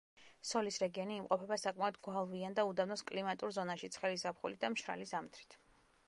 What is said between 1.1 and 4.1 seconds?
იმყოფება საკმაოდ გვალვიან და უდაბნოს კლიმატურ ზონაში,